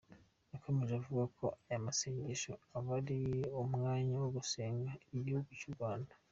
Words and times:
Yakomeje 0.53 0.93
avuga 0.99 1.23
ko 1.37 1.45
aya 1.65 1.85
masengesho 1.87 2.51
aba 2.77 2.91
ari 2.99 3.21
umwanya 3.63 4.13
wo 4.21 4.29
gusengera 4.35 4.93
igihugu 5.17 5.49
cy’u 5.61 5.73
Rwanda. 5.75 6.13